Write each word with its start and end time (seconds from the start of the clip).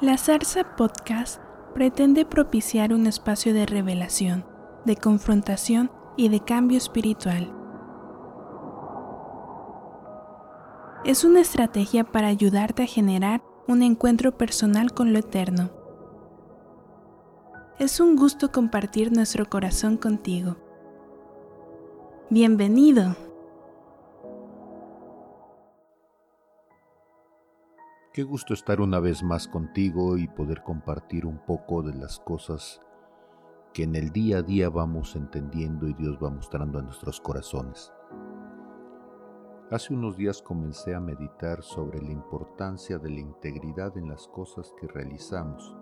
La 0.00 0.16
Zarza 0.16 0.76
Podcast 0.76 1.42
pretende 1.74 2.24
propiciar 2.24 2.92
un 2.92 3.08
espacio 3.08 3.52
de 3.52 3.66
revelación, 3.66 4.44
de 4.84 4.94
confrontación 4.94 5.90
y 6.16 6.28
de 6.28 6.38
cambio 6.38 6.78
espiritual. 6.78 7.52
Es 11.04 11.24
una 11.24 11.40
estrategia 11.40 12.04
para 12.04 12.28
ayudarte 12.28 12.84
a 12.84 12.86
generar 12.86 13.42
un 13.66 13.82
encuentro 13.82 14.38
personal 14.38 14.92
con 14.94 15.12
lo 15.12 15.18
eterno. 15.18 15.70
Es 17.80 17.98
un 17.98 18.14
gusto 18.14 18.52
compartir 18.52 19.10
nuestro 19.10 19.46
corazón 19.46 19.96
contigo. 19.96 20.58
Bienvenido. 22.30 23.16
Qué 28.18 28.24
gusto 28.24 28.52
estar 28.52 28.80
una 28.80 28.98
vez 28.98 29.22
más 29.22 29.46
contigo 29.46 30.18
y 30.18 30.26
poder 30.26 30.64
compartir 30.64 31.24
un 31.24 31.38
poco 31.38 31.84
de 31.84 31.94
las 31.94 32.18
cosas 32.18 32.80
que 33.72 33.84
en 33.84 33.94
el 33.94 34.10
día 34.10 34.38
a 34.38 34.42
día 34.42 34.70
vamos 34.70 35.14
entendiendo 35.14 35.86
y 35.86 35.94
Dios 35.94 36.18
va 36.20 36.28
mostrando 36.28 36.80
a 36.80 36.82
nuestros 36.82 37.20
corazones. 37.20 37.92
Hace 39.70 39.94
unos 39.94 40.16
días 40.16 40.42
comencé 40.42 40.96
a 40.96 41.00
meditar 41.00 41.62
sobre 41.62 42.02
la 42.02 42.10
importancia 42.10 42.98
de 42.98 43.08
la 43.08 43.20
integridad 43.20 43.96
en 43.96 44.08
las 44.08 44.26
cosas 44.26 44.74
que 44.80 44.88
realizamos. 44.88 45.76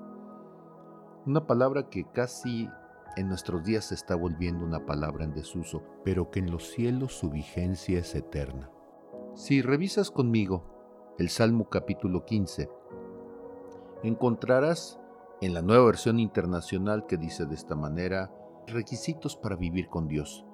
Una 1.25 1.47
palabra 1.47 1.89
que 1.89 2.05
casi 2.05 2.69
en 3.17 3.29
nuestros 3.29 3.65
días 3.65 3.87
se 3.87 3.95
está 3.95 4.15
volviendo 4.15 4.63
una 4.63 4.85
palabra 4.85 5.25
en 5.25 5.33
desuso, 5.33 5.83
pero 6.05 6.31
que 6.31 6.41
en 6.41 6.51
los 6.51 6.69
cielos 6.69 7.15
su 7.15 7.31
vigencia 7.31 7.99
es 7.99 8.15
eterna. 8.15 8.71
Si 9.33 9.63
revisas 9.63 10.11
conmigo 10.11 10.76
el 11.19 11.31
Salmo 11.31 11.71
capítulo 11.71 12.27
15, 12.27 12.69
encontrarás 14.03 15.01
en 15.41 15.55
la 15.55 15.63
nueva 15.63 15.87
versión 15.87 16.21
internacional 16.21 17.07
que 17.07 17.17
dice 17.17 17.47
de 17.47 17.55
esta 17.55 17.75
manera, 17.75 18.31
requisitos 18.67 19.35
para 19.35 19.57
vivir 19.57 19.89
con 19.89 20.09
Dios. 20.09 20.45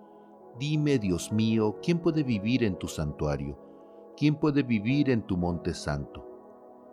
Dime, 0.60 1.00
Dios 1.00 1.32
mío, 1.32 1.78
¿quién 1.82 1.98
puede 1.98 2.22
vivir 2.22 2.62
en 2.62 2.78
tu 2.78 2.86
santuario? 2.86 3.58
¿Quién 4.16 4.36
puede 4.36 4.62
vivir 4.62 5.10
en 5.10 5.26
tu 5.26 5.36
monte 5.36 5.74
santo? 5.74 6.28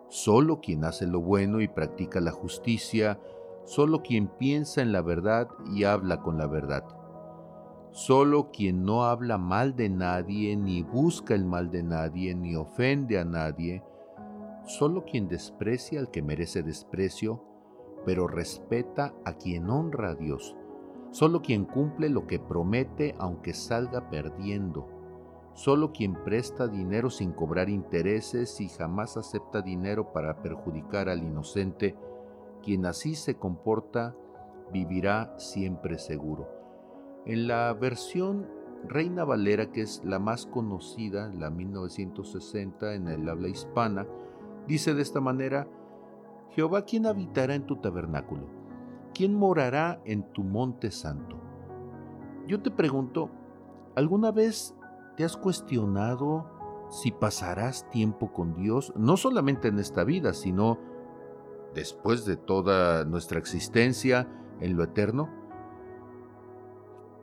Solo 0.08 0.60
quien 0.60 0.84
hace 0.84 1.06
lo 1.06 1.20
bueno 1.20 1.60
y 1.60 1.68
practica 1.68 2.20
la 2.20 2.32
justicia, 2.32 3.20
solo 3.64 4.02
quien 4.02 4.26
piensa 4.26 4.82
en 4.82 4.90
la 4.90 5.02
verdad 5.02 5.46
y 5.72 5.84
habla 5.84 6.22
con 6.22 6.38
la 6.38 6.48
verdad. 6.48 6.84
Solo 7.92 8.52
quien 8.52 8.84
no 8.84 9.04
habla 9.04 9.36
mal 9.36 9.74
de 9.74 9.88
nadie, 9.88 10.56
ni 10.56 10.84
busca 10.84 11.34
el 11.34 11.44
mal 11.44 11.72
de 11.72 11.82
nadie, 11.82 12.36
ni 12.36 12.54
ofende 12.54 13.18
a 13.18 13.24
nadie, 13.24 13.82
solo 14.64 15.04
quien 15.04 15.26
desprecia 15.26 15.98
al 15.98 16.08
que 16.12 16.22
merece 16.22 16.62
desprecio, 16.62 17.42
pero 18.06 18.28
respeta 18.28 19.12
a 19.24 19.32
quien 19.32 19.68
honra 19.68 20.10
a 20.10 20.14
Dios, 20.14 20.56
solo 21.10 21.42
quien 21.42 21.64
cumple 21.64 22.08
lo 22.08 22.28
que 22.28 22.38
promete 22.38 23.16
aunque 23.18 23.54
salga 23.54 24.08
perdiendo, 24.08 24.86
solo 25.54 25.90
quien 25.90 26.14
presta 26.14 26.68
dinero 26.68 27.10
sin 27.10 27.32
cobrar 27.32 27.68
intereses 27.68 28.60
y 28.60 28.68
jamás 28.68 29.16
acepta 29.16 29.62
dinero 29.62 30.12
para 30.12 30.42
perjudicar 30.42 31.08
al 31.08 31.24
inocente, 31.24 31.96
quien 32.62 32.86
así 32.86 33.16
se 33.16 33.34
comporta, 33.34 34.14
vivirá 34.72 35.34
siempre 35.38 35.98
seguro. 35.98 36.59
En 37.26 37.46
la 37.46 37.72
versión 37.74 38.48
Reina 38.88 39.24
Valera, 39.24 39.70
que 39.70 39.82
es 39.82 40.02
la 40.04 40.18
más 40.18 40.46
conocida, 40.46 41.30
la 41.34 41.50
1960 41.50 42.94
en 42.94 43.08
el 43.08 43.28
habla 43.28 43.48
hispana, 43.48 44.06
dice 44.66 44.94
de 44.94 45.02
esta 45.02 45.20
manera, 45.20 45.68
Jehová, 46.50 46.84
¿quién 46.84 47.06
habitará 47.06 47.54
en 47.54 47.66
tu 47.66 47.76
tabernáculo? 47.76 48.48
¿Quién 49.14 49.34
morará 49.34 50.00
en 50.04 50.22
tu 50.32 50.42
monte 50.42 50.90
santo? 50.90 51.36
Yo 52.46 52.62
te 52.62 52.70
pregunto, 52.70 53.30
¿alguna 53.94 54.32
vez 54.32 54.74
te 55.16 55.24
has 55.24 55.36
cuestionado 55.36 56.46
si 56.88 57.12
pasarás 57.12 57.88
tiempo 57.90 58.32
con 58.32 58.54
Dios, 58.54 58.92
no 58.96 59.16
solamente 59.16 59.68
en 59.68 59.78
esta 59.78 60.04
vida, 60.04 60.32
sino 60.32 60.78
después 61.74 62.24
de 62.24 62.36
toda 62.36 63.04
nuestra 63.04 63.38
existencia 63.38 64.26
en 64.60 64.76
lo 64.76 64.84
eterno? 64.84 65.39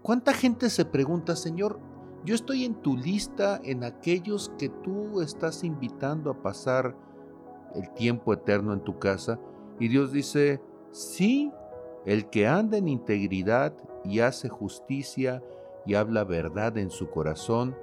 ¿Cuánta 0.08 0.32
gente 0.32 0.70
se 0.70 0.86
pregunta, 0.86 1.36
Señor, 1.36 1.82
yo 2.24 2.34
estoy 2.34 2.64
en 2.64 2.76
tu 2.76 2.96
lista, 2.96 3.60
en 3.62 3.84
aquellos 3.84 4.54
que 4.58 4.70
tú 4.70 5.20
estás 5.20 5.66
invitando 5.66 6.32
a 6.32 6.42
pasar 6.42 6.96
el 7.76 7.94
tiempo 7.94 8.32
eterno 8.32 8.72
en 8.72 8.86
tu 8.86 9.00
casa? 9.00 9.38
Y 9.82 9.90
Dios 9.90 10.14
dice, 10.14 10.62
sí, 10.92 11.52
el 12.06 12.30
que 12.30 12.48
anda 12.48 12.78
en 12.78 12.88
integridad 12.88 13.76
y 14.06 14.22
hace 14.22 14.48
justicia 14.48 15.44
y 15.86 15.96
habla 15.96 16.24
verdad 16.24 16.78
en 16.78 16.90
su 16.90 17.10
corazón, 17.10 17.76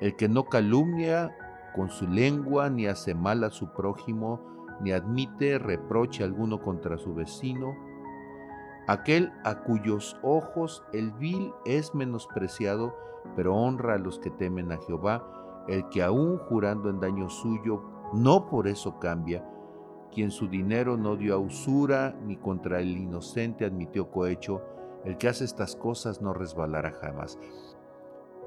el 0.00 0.16
que 0.16 0.28
no 0.28 0.46
calumnia 0.46 1.30
con 1.76 1.88
su 1.88 2.08
lengua, 2.08 2.68
ni 2.68 2.88
hace 2.88 3.14
mal 3.14 3.44
a 3.44 3.50
su 3.50 3.72
prójimo, 3.74 4.40
ni 4.80 4.90
admite 4.90 5.56
reproche 5.60 6.24
alguno 6.24 6.60
contra 6.60 6.98
su 6.98 7.14
vecino, 7.14 7.76
aquel 8.86 9.32
a 9.44 9.60
cuyos 9.62 10.16
ojos 10.22 10.82
el 10.92 11.12
vil 11.12 11.52
es 11.64 11.94
menospreciado, 11.94 12.96
pero 13.36 13.54
honra 13.54 13.94
a 13.94 13.98
los 13.98 14.18
que 14.18 14.30
temen 14.30 14.72
a 14.72 14.78
Jehová, 14.78 15.64
el 15.68 15.88
que 15.88 16.02
aún 16.02 16.38
jurando 16.38 16.90
en 16.90 17.00
daño 17.00 17.28
suyo, 17.28 17.82
no 18.12 18.46
por 18.46 18.66
eso 18.66 18.98
cambia, 18.98 19.44
quien 20.12 20.30
su 20.30 20.48
dinero 20.48 20.96
no 20.96 21.16
dio 21.16 21.34
a 21.34 21.38
usura, 21.38 22.16
ni 22.24 22.36
contra 22.36 22.80
el 22.80 22.96
inocente 22.96 23.64
admitió 23.64 24.10
cohecho, 24.10 24.62
el 25.04 25.16
que 25.16 25.28
hace 25.28 25.44
estas 25.44 25.76
cosas 25.76 26.20
no 26.20 26.32
resbalará 26.32 26.92
jamás. 26.92 27.38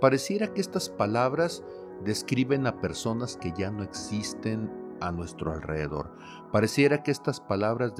Pareciera 0.01 0.53
que 0.53 0.61
estas 0.61 0.89
palabras 0.89 1.63
describen 2.03 2.67
a 2.67 2.81
personas 2.81 3.37
que 3.37 3.53
ya 3.57 3.71
no 3.71 3.83
existen 3.83 4.69
a 5.01 5.11
nuestro 5.11 5.51
alrededor. 5.51 6.11
Pareciera 6.51 7.03
que 7.03 7.11
estas 7.11 7.39
palabras 7.39 7.93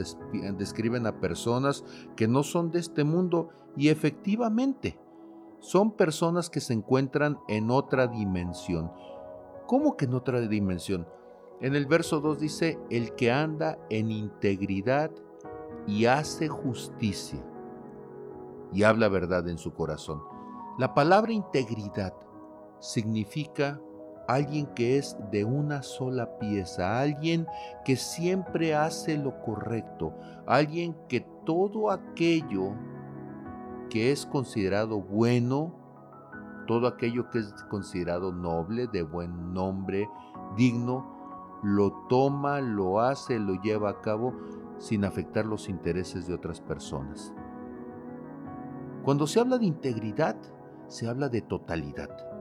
describen 0.58 1.08
a 1.08 1.20
personas 1.20 1.84
que 2.16 2.28
no 2.28 2.44
son 2.44 2.72
de 2.72 2.80
este 2.80 3.04
mundo 3.04 3.50
y 3.76 3.90
efectivamente 3.90 5.00
son 5.60 5.92
personas 5.92 6.50
que 6.50 6.60
se 6.60 6.74
encuentran 6.74 7.40
en 7.48 7.72
otra 7.72 8.08
dimensión. 8.08 8.92
¿Cómo 9.66 9.96
que 9.96 10.06
en 10.06 10.14
otra 10.14 10.42
dimensión? 10.42 11.08
En 11.62 11.76
el 11.76 11.86
verso 11.86 12.20
2 12.20 12.40
dice, 12.40 12.80
el 12.90 13.16
que 13.16 13.32
anda 13.32 13.78
en 13.90 14.12
integridad 14.12 15.12
y 15.88 16.06
hace 16.06 16.50
justicia 16.50 17.40
y 18.74 18.84
habla 18.84 19.08
verdad 19.08 19.48
en 19.48 19.58
su 19.58 19.74
corazón. 19.74 20.22
La 20.78 20.94
palabra 20.94 21.32
integridad 21.32 22.14
significa 22.80 23.80
alguien 24.28 24.68
que 24.68 24.98
es 24.98 25.18
de 25.32 25.46
una 25.46 25.84
sola 25.84 26.38
pieza, 26.40 27.00
alguien 27.00 27.48
que 27.84 27.96
siempre 27.96 28.76
hace 28.76 29.18
lo 29.18 29.42
correcto, 29.42 30.14
alguien 30.48 30.96
que 31.08 31.22
todo 31.46 31.92
aquello 31.92 32.72
que 33.90 34.12
es 34.12 34.26
considerado 34.26 35.02
bueno, 35.02 35.76
todo 36.68 36.88
aquello 36.88 37.30
que 37.30 37.40
es 37.40 37.54
considerado 37.70 38.32
noble, 38.32 38.88
de 38.88 39.04
buen 39.04 39.54
nombre, 39.54 40.08
digno, 40.56 41.60
lo 41.64 41.92
toma, 42.10 42.62
lo 42.62 43.02
hace, 43.02 43.40
lo 43.40 43.62
lleva 43.62 43.90
a 43.90 44.02
cabo 44.02 44.34
sin 44.78 45.06
afectar 45.06 45.46
los 45.46 45.70
intereses 45.70 46.28
de 46.28 46.34
otras 46.34 46.62
personas. 46.62 47.34
Cuando 49.04 49.28
se 49.28 49.40
habla 49.40 49.58
de 49.58 49.66
integridad, 49.66 50.38
se 50.88 51.08
habla 51.08 51.30
de 51.30 51.42
totalidad 51.42 52.33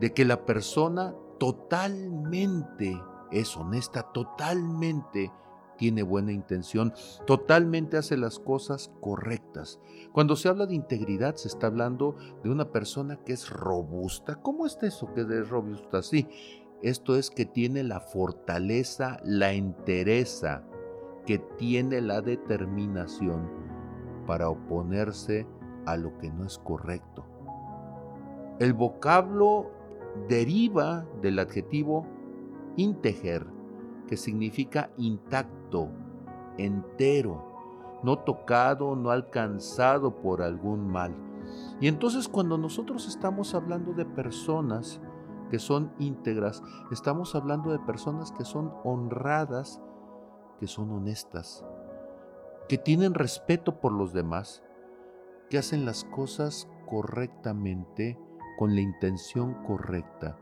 de 0.00 0.12
que 0.12 0.24
la 0.24 0.44
persona 0.44 1.14
totalmente 1.38 3.00
es 3.30 3.56
honesta, 3.56 4.12
totalmente 4.12 5.32
tiene 5.76 6.02
buena 6.02 6.32
intención, 6.32 6.92
totalmente 7.26 7.96
hace 7.96 8.16
las 8.16 8.38
cosas 8.38 8.92
correctas. 9.00 9.80
Cuando 10.12 10.36
se 10.36 10.48
habla 10.48 10.66
de 10.66 10.74
integridad 10.74 11.34
se 11.34 11.48
está 11.48 11.66
hablando 11.66 12.16
de 12.42 12.50
una 12.50 12.70
persona 12.70 13.16
que 13.24 13.32
es 13.32 13.50
robusta. 13.50 14.36
¿Cómo 14.36 14.66
es 14.66 14.78
eso 14.82 15.12
que 15.14 15.22
es 15.22 15.48
robusta? 15.48 16.02
Sí, 16.02 16.28
esto 16.82 17.16
es 17.16 17.30
que 17.30 17.46
tiene 17.46 17.82
la 17.82 18.00
fortaleza, 18.00 19.18
la 19.24 19.52
entereza, 19.52 20.64
que 21.26 21.38
tiene 21.38 22.00
la 22.00 22.20
determinación 22.20 23.50
para 24.26 24.48
oponerse 24.48 25.46
a 25.86 25.96
lo 25.96 26.16
que 26.18 26.30
no 26.30 26.44
es 26.44 26.58
correcto. 26.58 27.26
El 28.58 28.72
vocablo 28.74 29.70
deriva 30.28 31.06
del 31.22 31.38
adjetivo 31.38 32.06
integer, 32.76 33.46
que 34.06 34.16
significa 34.16 34.90
intacto, 34.96 35.88
entero, 36.58 38.00
no 38.02 38.18
tocado, 38.18 38.96
no 38.96 39.10
alcanzado 39.10 40.20
por 40.20 40.42
algún 40.42 40.88
mal. 40.88 41.14
Y 41.80 41.88
entonces 41.88 42.28
cuando 42.28 42.58
nosotros 42.58 43.08
estamos 43.08 43.54
hablando 43.54 43.92
de 43.92 44.04
personas 44.04 45.00
que 45.50 45.58
son 45.58 45.92
íntegras, 45.98 46.62
estamos 46.90 47.34
hablando 47.34 47.70
de 47.70 47.78
personas 47.78 48.32
que 48.32 48.44
son 48.44 48.72
honradas 48.84 49.80
que 50.58 50.66
son 50.66 50.90
honestas, 50.90 51.64
que 52.68 52.78
tienen 52.78 53.14
respeto 53.14 53.80
por 53.80 53.92
los 53.92 54.12
demás, 54.12 54.62
que 55.50 55.58
hacen 55.58 55.84
las 55.84 56.04
cosas 56.04 56.68
correctamente, 56.86 58.18
con 58.56 58.74
la 58.74 58.80
intención 58.80 59.54
correcta, 59.64 60.36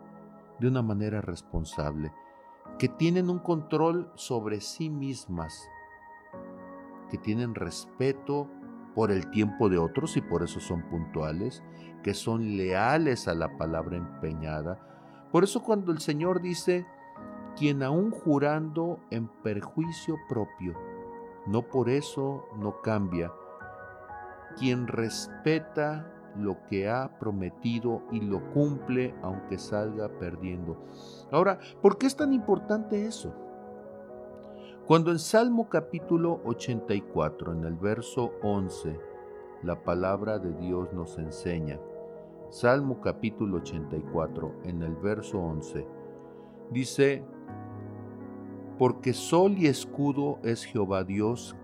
de 0.59 0.69
una 0.69 0.83
manera 0.83 1.21
responsable, 1.21 2.13
que 2.79 2.89
tienen 2.89 3.31
un 3.31 3.39
control 3.39 4.11
sobre 4.15 4.61
sí 4.61 4.91
mismas, 4.91 5.69
que 7.11 7.19
tienen 7.19 7.55
respeto 7.55 8.49
por 8.95 9.11
el 9.11 9.31
tiempo 9.31 9.69
de 9.69 9.79
otros 9.79 10.17
y 10.17 10.21
por 10.21 10.43
eso 10.43 10.61
son 10.61 10.83
puntuales, 10.83 11.63
que 12.03 12.15
son 12.15 12.57
leales 12.57 13.29
a 13.29 13.35
la 13.35 13.57
palabra 13.57 13.97
empeñada. 13.97 14.79
Por 15.31 15.45
eso 15.45 15.63
cuando 15.63 15.93
el 15.93 15.99
Señor 15.99 16.43
dice, 16.43 16.87
quien 17.57 17.83
aún 17.83 18.11
jurando 18.11 19.01
en 19.11 19.29
perjuicio 19.29 20.17
propio, 20.29 20.75
no 21.47 21.63
por 21.63 21.89
eso 21.89 22.47
no 22.59 22.81
cambia, 22.83 23.33
quien 24.59 24.87
respeta 24.87 26.22
lo 26.37 26.65
que 26.69 26.89
ha 26.89 27.19
prometido 27.19 28.03
y 28.11 28.21
lo 28.21 28.53
cumple 28.53 29.15
aunque 29.23 29.59
salga 29.59 30.09
perdiendo. 30.19 30.77
Ahora, 31.31 31.59
¿por 31.81 31.99
qué 31.99 32.07
es 32.07 32.17
tan 32.17 32.33
importante 32.33 33.07
eso? 33.07 33.35
Cuando 34.87 35.13
en 35.13 35.19
Salmo 35.19 35.69
capítulo 35.69 36.41
84, 36.45 37.53
en 37.53 37.65
el 37.65 37.77
verso 37.77 38.33
11, 38.43 38.99
la 39.63 39.85
palabra 39.85 40.39
de 40.39 40.53
Dios 40.55 40.93
nos 40.93 41.19
enseña, 41.19 41.79
Salmo 42.51 43.01
capítulo 43.01 43.59
84, 43.59 44.53
en 44.65 44.83
el 44.83 44.97
verso 44.97 45.39
11, 45.39 45.87
dice, 46.71 47.25
porque 48.77 49.13
sol 49.13 49.57
y 49.57 49.69
escudo 49.69 50.41
es 50.43 50.65
Jehová 50.65 51.05
Dios, 51.05 51.57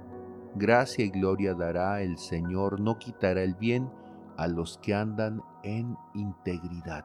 gracia 0.55 1.05
y 1.05 1.11
gloria 1.11 1.55
dará 1.55 2.01
el 2.03 2.19
Señor, 2.19 2.81
no 2.81 2.99
quitará 2.99 3.43
el 3.43 3.55
bien 3.55 3.91
a 4.39 4.47
los 4.47 4.79
que 4.79 4.95
andan 4.95 5.43
en 5.63 5.99
integridad. 6.15 7.05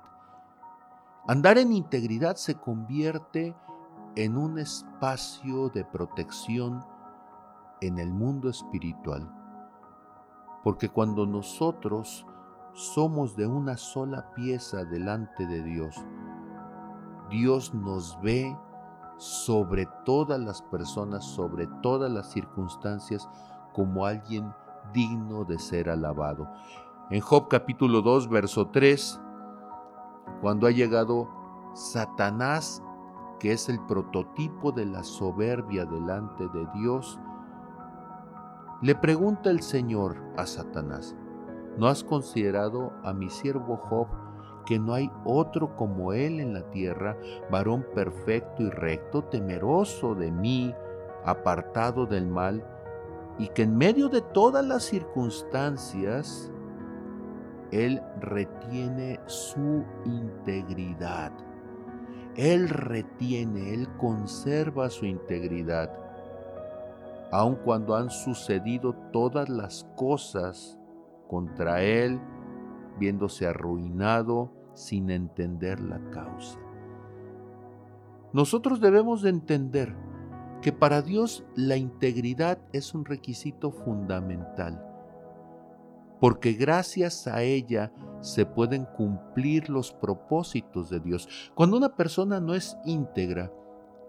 Andar 1.28 1.58
en 1.58 1.74
integridad 1.74 2.36
se 2.36 2.56
convierte 2.56 3.56
en 4.16 4.38
un 4.38 4.60
espacio 4.60 5.70
de 5.70 5.84
protección 5.84 6.86
en 7.82 7.98
el 7.98 8.14
mundo 8.14 8.50
espiritual. 8.50 9.30
Porque 10.64 10.90
cuando 10.90 11.26
nosotros 11.26 12.26
somos 12.74 13.36
de 13.36 13.48
una 13.48 13.78
sola 13.78 14.32
pieza 14.34 14.86
delante 14.86 15.46
de 15.48 15.64
Dios, 15.64 15.96
Dios 17.30 17.74
nos 17.74 18.20
ve 18.22 18.56
sobre 19.18 19.88
todas 20.06 20.40
las 20.40 20.62
personas, 20.62 21.26
sobre 21.26 21.68
todas 21.82 22.12
las 22.12 22.32
circunstancias, 22.32 23.28
como 23.74 24.06
alguien 24.06 24.54
digno 24.94 25.46
de 25.46 25.58
ser 25.58 25.90
alabado. 25.90 26.48
En 27.10 27.20
Job 27.20 27.50
capítulo 27.50 28.02
2, 28.02 28.30
verso 28.30 28.70
3, 28.70 29.20
cuando 30.42 30.68
ha 30.68 30.72
llegado 30.72 31.28
Satanás, 31.74 32.82
que 33.42 33.52
es 33.52 33.68
el 33.68 33.86
prototipo 33.86 34.72
de 34.72 34.86
la 34.86 35.04
soberbia 35.04 35.84
delante 35.84 36.48
de 36.48 36.66
Dios, 36.76 37.20
le 38.82 38.96
pregunta 38.96 39.50
el 39.50 39.62
Señor 39.62 40.16
a 40.38 40.46
Satanás, 40.46 41.14
¿no 41.78 41.88
has 41.88 42.06
considerado 42.06 42.94
a 43.04 43.12
mi 43.12 43.30
siervo 43.30 43.76
Job 43.76 44.08
que 44.66 44.80
no 44.80 44.94
hay 44.94 45.12
otro 45.26 45.76
como 45.76 46.14
él 46.14 46.40
en 46.40 46.54
la 46.54 46.64
tierra, 46.72 47.18
varón 47.52 47.86
perfecto 47.94 48.64
y 48.64 48.70
recto, 48.70 49.26
temeroso 49.26 50.16
de 50.16 50.32
mí, 50.32 50.74
apartado 51.26 52.06
del 52.06 52.28
mal, 52.28 52.66
y 53.38 53.50
que 53.50 53.64
en 53.64 53.76
medio 53.76 54.08
de 54.08 54.22
todas 54.22 54.66
las 54.66 54.84
circunstancias 54.84 56.53
él 57.74 58.04
retiene 58.20 59.20
su 59.26 59.84
integridad. 60.06 61.32
Él 62.36 62.70
retiene, 62.70 63.74
Él 63.74 63.88
conserva 63.98 64.92
su 64.92 65.06
integridad. 65.06 65.92
Aun 67.32 67.56
cuando 67.56 67.96
han 67.96 68.12
sucedido 68.12 68.94
todas 69.12 69.50
las 69.50 69.88
cosas 69.96 70.80
contra 71.28 71.82
Él, 71.82 72.20
viéndose 73.00 73.48
arruinado 73.48 74.52
sin 74.76 75.10
entender 75.10 75.80
la 75.80 76.00
causa. 76.12 76.60
Nosotros 78.34 78.82
debemos 78.82 79.24
de 79.24 79.30
entender 79.30 79.96
que 80.62 80.72
para 80.72 81.02
Dios 81.02 81.44
la 81.56 81.76
integridad 81.76 82.60
es 82.72 82.94
un 82.94 83.06
requisito 83.06 83.72
fundamental 83.72 84.93
porque 86.24 86.54
gracias 86.54 87.28
a 87.28 87.42
ella 87.42 87.92
se 88.22 88.46
pueden 88.46 88.86
cumplir 88.86 89.70
los 89.70 89.92
propósitos 89.92 90.90
de 90.90 91.02
Dios. 91.02 91.28
Cuando 91.54 91.76
una 91.76 91.98
persona 91.98 92.40
no 92.40 92.56
es 92.56 92.78
íntegra, 92.86 93.52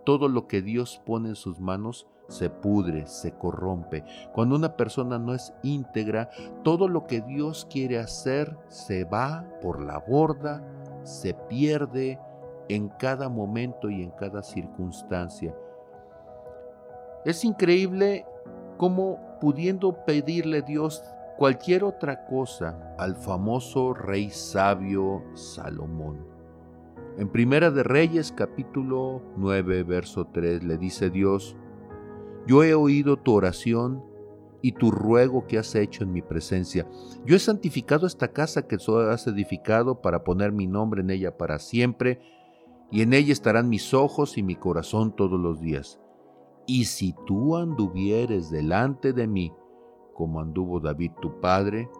todo 0.05 0.29
lo 0.29 0.47
que 0.47 0.63
Dios 0.63 1.03
pone 1.05 1.31
en 1.31 1.35
sus 1.35 1.59
manos 1.59 2.07
se 2.29 2.51
pudre, 2.51 3.09
se 3.09 3.33
corrompe. 3.33 4.05
Cuando 4.33 4.55
una 4.55 4.77
persona 4.77 5.19
no 5.19 5.35
es 5.35 5.53
íntegra, 5.65 6.31
todo 6.63 6.87
lo 6.87 7.09
que 7.09 7.21
Dios 7.21 7.67
quiere 7.69 7.99
hacer 7.99 8.57
se 8.69 9.03
va 9.03 9.45
por 9.61 9.83
la 9.83 9.99
borda, 9.99 10.63
se 11.03 11.35
pierde 11.35 12.21
en 12.69 12.91
cada 12.91 13.29
momento 13.29 13.91
y 13.91 14.05
en 14.05 14.13
cada 14.13 14.45
circunstancia. 14.45 15.53
Es 17.25 17.45
increíble 17.45 18.25
cómo 18.77 19.19
pudiendo 19.41 20.05
pedirle 20.05 20.63
Dios 20.63 21.03
cualquier 21.37 21.83
otra 21.83 22.27
cosa 22.27 22.95
al 22.99 23.17
famoso 23.17 23.93
rey 23.93 24.31
sabio 24.31 25.25
Salomón. 25.35 26.25
En 27.19 27.29
Primera 27.29 27.71
de 27.71 27.83
Reyes 27.83 28.33
capítulo 28.33 29.23
9 29.37 29.83
verso 29.83 30.27
3 30.27 30.63
le 30.65 30.79
dice 30.79 31.11
Dios, 31.11 31.57
yo 32.47 32.63
he 32.63 32.75
oído 32.75 33.17
tu 33.17 33.33
oración 33.33 34.05
y 34.63 34.73
tu 34.73 34.91
ruego 34.91 35.47
que 35.47 35.59
has 35.59 35.75
hecho 35.75 36.05
en 36.05 36.13
mi 36.13 36.23
presencia. 36.23 36.87
Yo 37.27 37.37
he 37.37 37.39
santificado 37.39 38.07
esta 38.07 38.29
casa 38.29 38.67
que 38.67 38.77
has 38.77 39.27
edificado 39.27 40.01
para 40.01 40.25
poner 40.25 40.53
mi 40.53 40.67
nombre 40.67 41.03
en 41.03 41.11
ella 41.11 41.37
para 41.37 41.59
siempre, 41.59 42.21
y 42.91 43.03
en 43.03 43.13
ella 43.13 43.33
estarán 43.33 43.69
mis 43.69 43.93
ojos 43.93 44.39
y 44.39 44.43
mi 44.43 44.55
corazón 44.55 45.15
todos 45.15 45.39
los 45.39 45.61
días. 45.61 46.01
Y 46.67 46.85
si 46.87 47.15
tú 47.27 47.57
anduvieres 47.57 48.51
delante 48.51 49.13
de 49.13 49.27
mí 49.27 49.53
como 50.15 50.41
anduvo 50.41 50.81
David 50.81 51.13
tu 51.21 51.41
padre, 51.41 51.91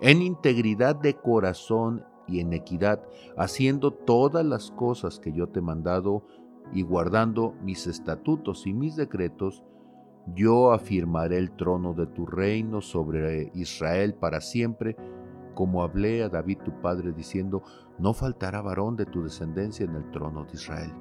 en 0.00 0.22
integridad 0.22 0.96
de 0.96 1.14
corazón 1.14 2.04
y 2.26 2.40
en 2.40 2.52
equidad, 2.52 3.02
haciendo 3.36 3.92
todas 3.92 4.44
las 4.44 4.70
cosas 4.70 5.18
que 5.18 5.32
yo 5.32 5.48
te 5.48 5.60
he 5.60 5.62
mandado 5.62 6.24
y 6.72 6.82
guardando 6.82 7.54
mis 7.62 7.86
estatutos 7.86 8.66
y 8.66 8.74
mis 8.74 8.96
decretos, 8.96 9.64
yo 10.34 10.72
afirmaré 10.72 11.38
el 11.38 11.52
trono 11.52 11.94
de 11.94 12.06
tu 12.06 12.26
reino 12.26 12.80
sobre 12.80 13.52
Israel 13.54 14.14
para 14.14 14.40
siempre, 14.40 14.96
como 15.54 15.82
hablé 15.82 16.22
a 16.22 16.28
David 16.28 16.58
tu 16.64 16.80
padre 16.80 17.12
diciendo, 17.12 17.62
no 17.98 18.12
faltará 18.12 18.60
varón 18.60 18.96
de 18.96 19.06
tu 19.06 19.22
descendencia 19.22 19.84
en 19.84 19.94
el 19.94 20.10
trono 20.10 20.44
de 20.44 20.52
Israel. 20.54 20.92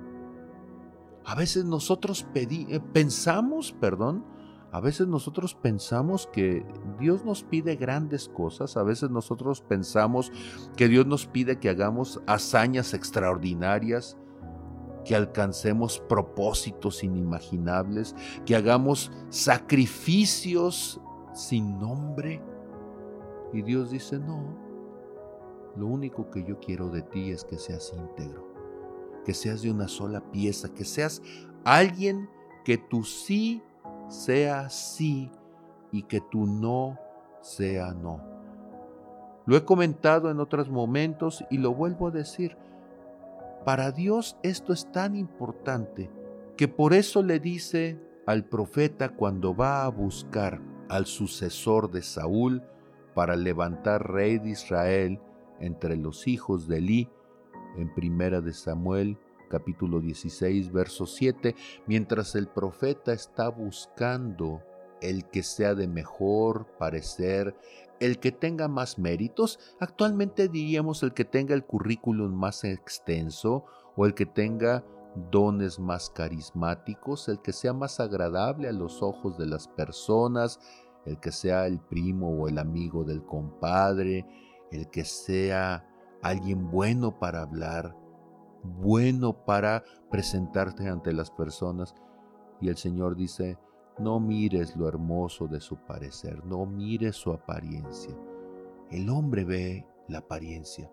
A 1.26 1.34
veces 1.34 1.66
nosotros 1.66 2.28
eh, 2.36 2.80
pensamos, 2.94 3.74
perdón, 3.74 4.24
a 4.72 4.80
veces 4.82 5.08
nosotros 5.08 5.56
pensamos 5.56 6.28
que 6.28 6.66
Dios 7.00 7.24
nos 7.24 7.44
pide 7.44 7.76
grandes 7.76 8.28
cosas, 8.28 8.76
a 8.78 8.84
veces 8.84 9.10
nosotros 9.10 9.62
pensamos 9.62 10.32
que 10.76 10.88
Dios 10.88 11.06
nos 11.06 11.26
pide 11.28 11.60
que 11.60 11.70
hagamos 11.70 12.22
hazañas 12.28 12.94
extraordinarias, 12.94 14.18
que 15.06 15.16
alcancemos 15.16 16.00
propósitos 16.10 17.04
inimaginables, 17.04 18.16
que 18.46 18.56
hagamos 18.56 19.12
sacrificios 19.30 21.00
sin 21.34 21.80
nombre. 21.80 22.42
Y 23.54 23.62
Dios 23.62 23.92
dice, 23.92 24.20
no, 24.20 24.58
lo 25.78 25.88
único 25.88 26.30
que 26.30 26.44
yo 26.44 26.60
quiero 26.60 26.90
de 26.90 27.04
ti 27.04 27.32
es 27.32 27.46
que 27.46 27.58
seas 27.58 27.94
íntegro, 27.96 28.46
que 29.24 29.34
seas 29.34 29.62
de 29.62 29.72
una 29.72 29.88
sola 29.88 30.32
pieza, 30.32 30.74
que 30.74 30.84
seas 30.84 31.22
alguien 31.64 32.30
que 32.66 32.78
tú 32.78 33.04
sí 33.04 33.64
sea 34.08 34.70
sí 34.70 35.32
y 35.92 36.04
que 36.04 36.22
tu 36.22 36.46
no 36.46 37.00
sea 37.42 37.94
no. 37.94 38.22
Lo 39.46 39.56
he 39.56 39.64
comentado 39.64 40.32
en 40.32 40.40
otros 40.40 40.70
momentos 40.70 41.44
y 41.50 41.58
lo 41.58 41.74
vuelvo 41.74 42.08
a 42.08 42.12
decir. 42.12 42.58
Para 43.64 43.92
Dios 43.92 44.38
esto 44.44 44.74
es 44.74 44.92
tan 44.92 45.16
importante 45.16 46.10
que 46.58 46.68
por 46.68 46.94
eso 46.94 47.22
le 47.22 47.40
dice 47.40 48.00
al 48.26 48.46
profeta 48.46 49.10
cuando 49.10 49.56
va 49.56 49.86
a 49.86 49.90
buscar 49.90 50.62
al 50.90 51.06
sucesor 51.06 51.92
de 51.92 52.02
Saúl 52.02 52.64
para 53.14 53.36
levantar 53.36 54.12
rey 54.12 54.40
de 54.40 54.50
Israel 54.50 55.20
entre 55.60 55.96
los 55.96 56.28
hijos 56.28 56.68
de 56.68 56.78
Elí, 56.78 57.10
en 57.78 57.94
primera 57.94 58.42
de 58.42 58.54
Samuel 58.54 59.18
capítulo 59.48 60.00
16, 60.00 60.72
verso 60.72 61.06
7, 61.06 61.56
mientras 61.88 62.36
el 62.36 62.48
profeta 62.48 63.14
está 63.14 63.50
buscando 63.50 64.62
el 65.02 65.26
que 65.26 65.44
sea 65.44 65.76
de 65.76 65.88
mejor 65.88 66.68
parecer, 66.78 67.56
el 68.00 68.20
que 68.20 68.32
tenga 68.32 68.68
más 68.68 68.98
méritos, 69.00 69.60
actualmente 69.80 70.48
diríamos 70.48 71.04
el 71.04 71.14
que 71.14 71.26
tenga 71.26 71.54
el 71.54 71.64
currículum 71.64 72.34
más 72.34 72.64
extenso 72.64 73.66
o 73.96 74.06
el 74.06 74.14
que 74.14 74.26
tenga 74.26 74.84
dones 75.32 75.80
más 75.80 76.10
carismáticos, 76.10 77.30
el 77.30 77.42
que 77.42 77.54
sea 77.54 77.74
más 77.74 78.00
agradable 78.00 78.68
a 78.68 78.74
los 78.74 79.02
ojos 79.02 79.38
de 79.38 79.46
las 79.46 79.68
personas, 79.68 80.60
el 81.06 81.20
que 81.20 81.32
sea 81.32 81.68
el 81.68 81.80
primo 81.80 82.30
o 82.30 82.48
el 82.48 82.58
amigo 82.58 83.04
del 83.04 83.24
compadre, 83.24 84.26
el 84.72 84.90
que 84.90 85.06
sea 85.06 85.88
alguien 86.22 86.70
bueno 86.70 87.20
para 87.20 87.42
hablar, 87.42 87.96
bueno 88.66 89.46
para 89.46 89.84
presentarte 90.10 90.88
ante 90.88 91.14
las 91.14 91.32
personas. 91.32 91.96
Y 92.62 92.70
el 92.70 92.78
Señor 92.78 93.16
dice, 93.16 93.58
no 93.98 94.20
mires 94.20 94.76
lo 94.76 94.88
hermoso 94.88 95.48
de 95.48 95.62
su 95.62 95.78
parecer, 95.78 96.44
no 96.46 96.66
mires 96.66 97.16
su 97.16 97.32
apariencia. 97.32 98.16
El 98.92 99.10
hombre 99.10 99.46
ve 99.46 99.88
la 100.08 100.20
apariencia, 100.20 100.92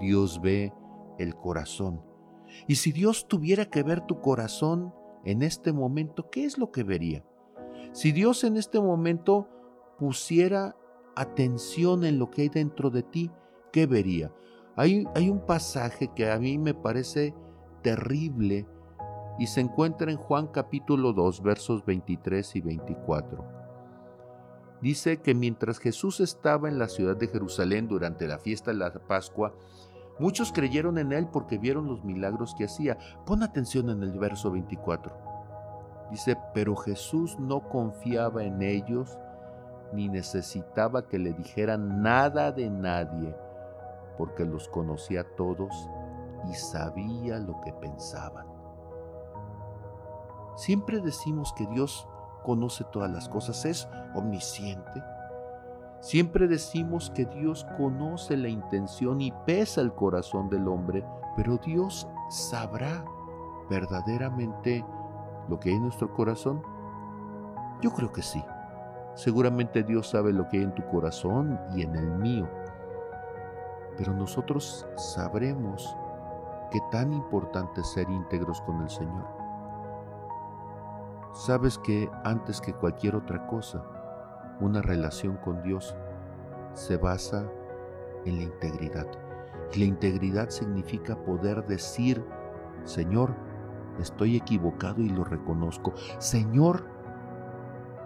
Dios 0.00 0.40
ve 0.40 0.72
el 1.18 1.34
corazón. 1.34 2.02
Y 2.66 2.76
si 2.76 2.92
Dios 2.92 3.26
tuviera 3.26 3.66
que 3.66 3.82
ver 3.82 4.02
tu 4.02 4.20
corazón 4.20 4.94
en 5.24 5.42
este 5.42 5.72
momento, 5.72 6.30
¿qué 6.30 6.44
es 6.44 6.58
lo 6.58 6.70
que 6.70 6.84
vería? 6.84 7.24
Si 7.92 8.12
Dios 8.12 8.44
en 8.44 8.56
este 8.56 8.80
momento 8.80 9.48
pusiera 9.98 10.76
atención 11.16 12.04
en 12.04 12.18
lo 12.18 12.30
que 12.30 12.42
hay 12.42 12.48
dentro 12.48 12.90
de 12.90 13.02
ti, 13.02 13.30
¿qué 13.72 13.86
vería? 13.86 14.32
Hay, 14.78 15.06
un 15.30 15.40
pasaje 15.40 16.08
que 16.08 16.30
a 16.30 16.38
mí 16.38 16.58
me 16.58 16.74
parece 16.74 17.34
terrible 17.82 18.66
y 19.38 19.46
se 19.46 19.62
encuentra 19.62 20.10
en 20.10 20.18
Juan 20.18 20.48
capítulo 20.48 21.14
2 21.14 21.42
versos 21.42 21.82
23 21.86 22.56
y 22.56 22.60
24. 22.60 23.44
Dice 24.82 25.22
que 25.22 25.34
mientras 25.34 25.78
Jesús 25.78 26.20
estaba 26.20 26.68
en 26.68 26.78
la 26.78 26.88
ciudad 26.88 27.16
de 27.16 27.28
Jerusalén 27.28 27.88
durante 27.88 28.28
la 28.28 28.38
fiesta 28.38 28.70
de 28.70 28.76
la 28.76 28.92
Pascua, 28.92 29.54
muchos 30.18 30.52
creyeron 30.52 30.98
en 30.98 31.12
él 31.12 31.26
porque 31.32 31.56
vieron 31.56 31.86
los 31.86 32.04
milagros 32.04 32.54
que 32.54 32.64
hacía. 32.64 32.98
Pon 33.24 33.42
atención 33.42 33.88
en 33.88 34.02
el 34.02 34.18
verso 34.18 34.50
24. 34.50 35.16
Dice, 36.10 36.36
pero 36.52 36.76
Jesús 36.76 37.38
no 37.38 37.66
confiaba 37.70 38.44
en 38.44 38.60
ellos 38.60 39.18
ni 39.94 40.10
necesitaba 40.10 41.08
que 41.08 41.18
le 41.18 41.32
dijeran 41.32 42.02
nada 42.02 42.52
de 42.52 42.68
nadie, 42.68 43.34
porque 44.16 44.44
los 44.44 44.68
conocía 44.68 45.22
a 45.22 45.36
todos 45.36 45.88
y 46.48 46.54
sabía 46.54 47.38
lo 47.38 47.60
que 47.60 47.72
pensaban. 47.72 48.46
Siempre 50.56 51.00
decimos 51.00 51.52
que 51.52 51.66
Dios 51.66 52.08
conoce 52.42 52.84
todas 52.92 53.10
las 53.10 53.28
cosas, 53.28 53.64
es 53.64 53.88
omnisciente. 54.14 55.02
Siempre 56.00 56.46
decimos 56.46 57.10
que 57.10 57.26
Dios 57.26 57.66
conoce 57.76 58.36
la 58.36 58.48
intención 58.48 59.20
y 59.20 59.32
pesa 59.44 59.80
el 59.80 59.92
corazón 59.92 60.48
del 60.48 60.68
hombre, 60.68 61.04
pero 61.36 61.58
Dios 61.58 62.08
sabrá 62.30 63.04
verdaderamente 63.68 64.84
lo 65.48 65.58
que 65.58 65.70
hay 65.70 65.74
en 65.76 65.82
nuestro 65.82 66.12
corazón. 66.14 66.62
Yo 67.82 67.90
creo 67.92 68.12
que 68.12 68.22
sí. 68.22 68.42
Seguramente 69.14 69.82
Dios 69.82 70.08
sabe 70.08 70.32
lo 70.32 70.46
que 70.48 70.58
hay 70.58 70.64
en 70.64 70.74
tu 70.74 70.86
corazón 70.88 71.58
y 71.74 71.82
en 71.82 71.96
el 71.96 72.06
mío. 72.18 72.48
Pero 73.96 74.12
nosotros 74.12 74.86
sabremos 74.96 75.96
qué 76.70 76.80
tan 76.90 77.12
importante 77.12 77.80
es 77.80 77.88
ser 77.88 78.08
íntegros 78.10 78.60
con 78.62 78.82
el 78.82 78.90
Señor 78.90 79.46
sabes 81.36 81.78
que 81.78 82.10
antes 82.24 82.60
que 82.60 82.72
cualquier 82.72 83.14
otra 83.14 83.46
cosa, 83.46 83.84
una 84.60 84.80
relación 84.80 85.36
con 85.36 85.62
Dios 85.62 85.94
se 86.72 86.96
basa 86.96 87.46
en 88.24 88.36
la 88.36 88.42
integridad. 88.42 89.06
Y 89.74 89.80
la 89.80 89.84
integridad 89.84 90.48
significa 90.48 91.16
poder 91.16 91.66
decir, 91.66 92.24
Señor, 92.84 93.34
estoy 94.00 94.36
equivocado 94.36 95.02
y 95.02 95.10
lo 95.10 95.24
reconozco. 95.24 95.92
Señor, 96.18 96.86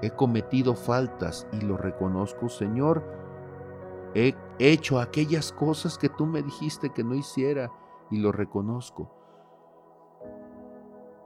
he 0.02 0.11
cometido 0.11 0.75
faltas 0.75 1.47
y 1.52 1.61
lo 1.61 1.76
reconozco. 1.76 2.49
Señor, 2.49 3.04
he 4.14 4.35
hecho 4.59 4.99
aquellas 4.99 5.52
cosas 5.52 5.99
que 5.99 6.09
tú 6.09 6.26
me 6.26 6.43
dijiste 6.43 6.90
que 6.90 7.05
no 7.05 7.14
hiciera 7.14 7.71
y 8.11 8.19
lo 8.19 8.33
reconozco. 8.33 9.11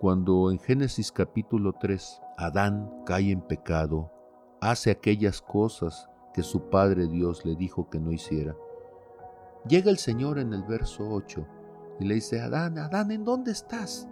Cuando 0.01 0.51
en 0.51 0.59
Génesis 0.59 1.11
capítulo 1.13 1.73
3 1.73 2.21
Adán 2.37 2.91
cae 3.07 3.31
en 3.31 3.41
pecado, 3.41 4.11
hace 4.61 4.91
aquellas 4.91 5.41
cosas 5.41 6.11
que 6.35 6.43
su 6.43 6.69
Padre 6.69 7.07
Dios 7.07 7.45
le 7.47 7.55
dijo 7.55 7.89
que 7.89 8.01
no 8.01 8.13
hiciera. 8.13 8.55
Llega 9.67 9.91
el 9.91 9.99
Señor 9.99 10.39
en 10.39 10.53
el 10.53 10.65
verso 10.65 11.09
8 11.09 11.47
y 12.01 12.05
le 12.05 12.15
dice, 12.17 12.41
Adán, 12.41 12.77
Adán, 12.79 13.13
¿en 13.13 13.25
dónde 13.25 13.53
estás? 13.53 14.09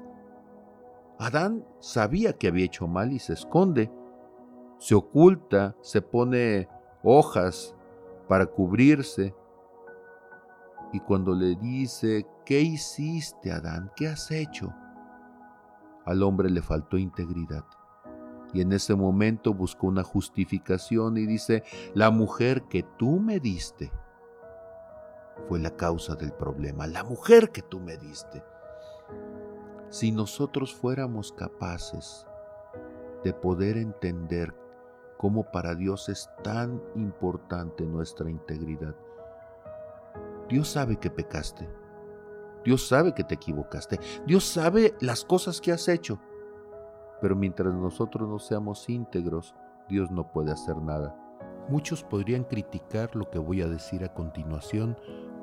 Adán 1.19 1.65
sabía 1.81 2.33
que 2.33 2.49
había 2.49 2.65
hecho 2.65 2.87
mal 2.87 3.13
y 3.13 3.19
se 3.19 3.35
esconde, 3.35 3.91
se 4.79 4.95
oculta, 4.95 5.77
se 5.83 6.01
pone 6.01 6.69
hojas 7.03 7.77
para 8.29 8.47
cubrirse. 8.47 9.35
Y 10.93 11.01
cuando 11.01 11.35
le 11.35 11.57
dice, 11.57 12.27
¿qué 12.45 12.61
hiciste, 12.61 13.53
Adán? 13.53 13.91
¿Qué 13.97 14.09
has 14.09 14.31
hecho? 14.31 14.73
Al 16.05 16.23
hombre 16.23 16.51
le 16.51 16.63
faltó 16.63 16.99
integridad. 16.99 17.65
Y 18.53 18.61
en 18.61 18.73
ese 18.73 18.95
momento 18.95 19.55
buscó 19.55 19.87
una 19.87 20.03
justificación 20.03 21.17
y 21.17 21.27
dice, 21.27 21.63
la 21.95 22.11
mujer 22.11 22.65
que 22.65 22.83
tú 22.99 23.19
me 23.19 23.41
diste 23.41 23.91
fue 25.49 25.59
la 25.59 25.71
causa 25.77 26.15
del 26.15 26.33
problema, 26.33 26.87
la 26.87 27.05
mujer 27.05 27.51
que 27.51 27.63
tú 27.63 27.81
me 27.81 27.97
diste. 27.97 28.45
Si 29.89 30.13
nosotros 30.13 30.75
fuéramos 30.75 31.33
capaces 31.33 32.27
de 33.25 33.33
poder 33.33 33.77
entender 33.77 34.55
cómo 35.23 35.45
para 35.45 35.77
Dios 35.77 36.09
es 36.09 36.29
tan 36.43 36.83
importante 36.97 37.87
nuestra 37.87 38.29
integridad, 38.29 38.97
Dios 40.49 40.69
sabe 40.69 40.97
que 40.97 41.11
pecaste, 41.11 41.71
Dios 42.65 42.89
sabe 42.89 43.15
que 43.15 43.25
te 43.25 43.35
equivocaste. 43.35 43.99
Dios 44.27 44.45
sabe 44.45 44.95
las 45.01 45.25
cosas 45.25 45.61
que 45.61 45.73
has 45.73 45.89
hecho. 45.89 46.21
Pero 47.21 47.37
mientras 47.37 47.73
nosotros 47.75 48.29
no 48.29 48.39
seamos 48.39 48.89
íntegros, 48.89 49.55
Dios 49.89 50.11
no 50.11 50.31
puede 50.33 50.53
hacer 50.53 50.77
nada. 50.77 51.17
Muchos 51.69 52.03
podrían 52.03 52.45
criticar 52.45 53.15
lo 53.15 53.31
que 53.31 53.39
voy 53.39 53.63
a 53.63 53.69
decir 53.69 54.05
a 54.05 54.13
continuación 54.13 54.97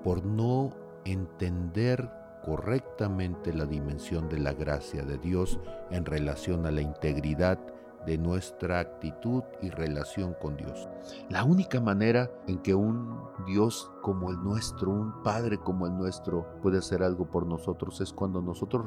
por 0.03 0.25
no 0.25 0.71
entender 1.05 2.09
correctamente 2.43 3.53
la 3.53 3.65
dimensión 3.65 4.27
de 4.27 4.39
la 4.39 4.53
gracia 4.53 5.03
de 5.03 5.17
Dios 5.17 5.59
en 5.91 6.05
relación 6.05 6.65
a 6.65 6.71
la 6.71 6.81
integridad 6.81 7.59
de 8.05 8.17
nuestra 8.17 8.79
actitud 8.79 9.43
y 9.61 9.69
relación 9.69 10.35
con 10.41 10.55
Dios. 10.57 10.87
La 11.29 11.43
única 11.43 11.79
manera 11.79 12.29
en 12.47 12.59
que 12.59 12.73
un 12.75 13.19
Dios 13.45 13.91
como 14.01 14.29
el 14.29 14.43
nuestro, 14.43 14.91
un 14.91 15.23
Padre 15.23 15.57
como 15.57 15.85
el 15.85 15.97
nuestro, 15.97 16.47
puede 16.61 16.79
hacer 16.79 17.03
algo 17.03 17.25
por 17.25 17.45
nosotros 17.45 17.99
es 18.01 18.13
cuando 18.13 18.41
nosotros 18.41 18.85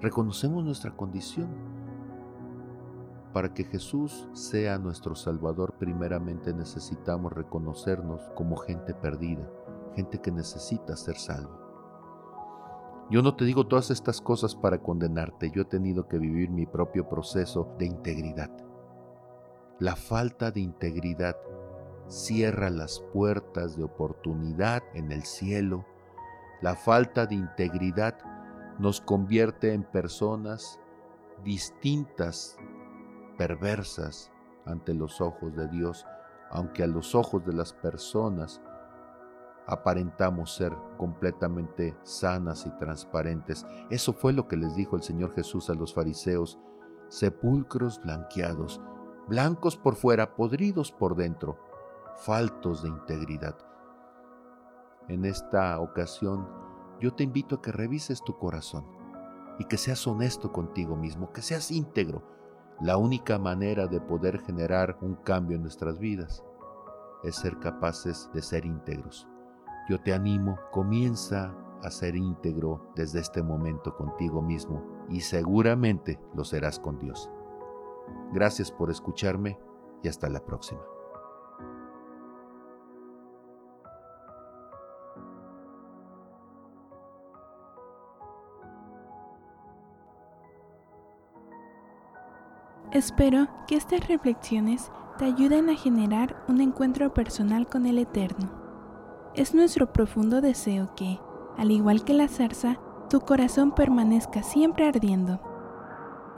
reconocemos 0.00 0.64
nuestra 0.64 0.96
condición. 0.96 1.48
Para 3.32 3.52
que 3.52 3.64
Jesús 3.64 4.28
sea 4.32 4.78
nuestro 4.78 5.14
Salvador, 5.14 5.74
primeramente 5.78 6.54
necesitamos 6.54 7.32
reconocernos 7.32 8.22
como 8.34 8.56
gente 8.56 8.94
perdida, 8.94 9.46
gente 9.94 10.18
que 10.20 10.30
necesita 10.30 10.96
ser 10.96 11.16
salvo. 11.16 11.65
Yo 13.08 13.22
no 13.22 13.36
te 13.36 13.44
digo 13.44 13.66
todas 13.66 13.90
estas 13.90 14.20
cosas 14.20 14.56
para 14.56 14.82
condenarte, 14.82 15.52
yo 15.52 15.62
he 15.62 15.66
tenido 15.66 16.08
que 16.08 16.18
vivir 16.18 16.50
mi 16.50 16.66
propio 16.66 17.08
proceso 17.08 17.72
de 17.78 17.86
integridad. 17.86 18.50
La 19.78 19.94
falta 19.94 20.50
de 20.50 20.60
integridad 20.60 21.36
cierra 22.08 22.68
las 22.70 23.00
puertas 23.12 23.76
de 23.76 23.84
oportunidad 23.84 24.82
en 24.94 25.12
el 25.12 25.22
cielo. 25.22 25.84
La 26.62 26.74
falta 26.74 27.26
de 27.26 27.36
integridad 27.36 28.18
nos 28.78 29.00
convierte 29.00 29.72
en 29.72 29.84
personas 29.84 30.80
distintas, 31.44 32.56
perversas 33.38 34.32
ante 34.64 34.94
los 34.94 35.20
ojos 35.20 35.54
de 35.54 35.68
Dios, 35.68 36.06
aunque 36.50 36.82
a 36.82 36.86
los 36.86 37.14
ojos 37.14 37.44
de 37.44 37.52
las 37.52 37.72
personas 37.72 38.60
aparentamos 39.66 40.54
ser 40.54 40.72
completamente 40.96 41.96
sanas 42.02 42.66
y 42.66 42.70
transparentes. 42.78 43.66
Eso 43.90 44.12
fue 44.12 44.32
lo 44.32 44.46
que 44.46 44.56
les 44.56 44.76
dijo 44.76 44.96
el 44.96 45.02
Señor 45.02 45.32
Jesús 45.34 45.68
a 45.70 45.74
los 45.74 45.92
fariseos, 45.92 46.58
sepulcros 47.08 48.00
blanqueados, 48.02 48.80
blancos 49.28 49.76
por 49.76 49.96
fuera, 49.96 50.36
podridos 50.36 50.92
por 50.92 51.16
dentro, 51.16 51.58
faltos 52.16 52.82
de 52.82 52.88
integridad. 52.88 53.56
En 55.08 55.24
esta 55.24 55.78
ocasión 55.80 56.48
yo 57.00 57.12
te 57.14 57.24
invito 57.24 57.56
a 57.56 57.62
que 57.62 57.72
revises 57.72 58.22
tu 58.22 58.38
corazón 58.38 58.86
y 59.58 59.64
que 59.64 59.76
seas 59.76 60.06
honesto 60.06 60.52
contigo 60.52 60.96
mismo, 60.96 61.32
que 61.32 61.42
seas 61.42 61.70
íntegro. 61.70 62.22
La 62.80 62.98
única 62.98 63.38
manera 63.38 63.86
de 63.86 64.00
poder 64.00 64.40
generar 64.40 64.98
un 65.00 65.14
cambio 65.16 65.56
en 65.56 65.62
nuestras 65.62 65.98
vidas 65.98 66.44
es 67.22 67.36
ser 67.36 67.58
capaces 67.58 68.30
de 68.34 68.42
ser 68.42 68.66
íntegros. 68.66 69.26
Yo 69.88 70.00
te 70.00 70.12
animo, 70.12 70.58
comienza 70.72 71.54
a 71.82 71.90
ser 71.90 72.16
íntegro 72.16 72.90
desde 72.96 73.20
este 73.20 73.42
momento 73.42 73.96
contigo 73.96 74.42
mismo 74.42 74.82
y 75.08 75.20
seguramente 75.20 76.18
lo 76.34 76.44
serás 76.44 76.80
con 76.80 76.98
Dios. 76.98 77.30
Gracias 78.32 78.72
por 78.72 78.90
escucharme 78.90 79.58
y 80.02 80.08
hasta 80.08 80.28
la 80.28 80.44
próxima. 80.44 80.80
Espero 92.92 93.46
que 93.68 93.76
estas 93.76 94.08
reflexiones 94.08 94.90
te 95.18 95.26
ayuden 95.26 95.68
a 95.68 95.76
generar 95.76 96.44
un 96.48 96.60
encuentro 96.60 97.12
personal 97.12 97.66
con 97.66 97.84
el 97.86 97.98
Eterno. 97.98 98.65
Es 99.36 99.54
nuestro 99.54 99.92
profundo 99.92 100.40
deseo 100.40 100.92
que, 100.96 101.20
al 101.58 101.70
igual 101.70 102.02
que 102.04 102.14
la 102.14 102.26
zarza, 102.26 102.80
tu 103.10 103.20
corazón 103.20 103.74
permanezca 103.74 104.42
siempre 104.42 104.88
ardiendo. 104.88 105.42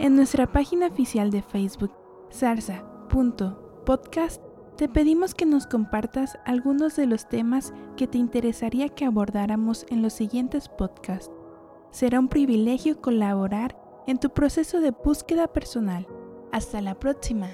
En 0.00 0.16
nuestra 0.16 0.50
página 0.50 0.88
oficial 0.88 1.30
de 1.30 1.42
Facebook, 1.42 1.92
zarza.podcast, 2.32 4.42
te 4.76 4.88
pedimos 4.88 5.36
que 5.36 5.46
nos 5.46 5.68
compartas 5.68 6.40
algunos 6.44 6.96
de 6.96 7.06
los 7.06 7.28
temas 7.28 7.72
que 7.96 8.08
te 8.08 8.18
interesaría 8.18 8.88
que 8.88 9.04
abordáramos 9.04 9.86
en 9.90 10.02
los 10.02 10.14
siguientes 10.14 10.68
podcasts. 10.68 11.30
Será 11.92 12.18
un 12.18 12.26
privilegio 12.26 13.00
colaborar 13.00 13.80
en 14.08 14.18
tu 14.18 14.30
proceso 14.30 14.80
de 14.80 14.90
búsqueda 14.90 15.46
personal. 15.46 16.08
Hasta 16.50 16.80
la 16.80 16.98
próxima. 16.98 17.48